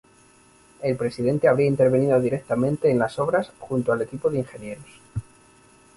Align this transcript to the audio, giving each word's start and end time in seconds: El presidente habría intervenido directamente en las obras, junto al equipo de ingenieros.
El 0.81 0.97
presidente 0.97 1.47
habría 1.47 1.67
intervenido 1.67 2.19
directamente 2.19 2.89
en 2.89 2.97
las 2.97 3.19
obras, 3.19 3.51
junto 3.59 3.93
al 3.93 4.01
equipo 4.01 4.31
de 4.31 4.39
ingenieros. 4.39 4.99